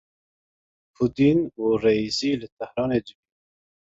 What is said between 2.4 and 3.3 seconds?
li Tehranê civiyan.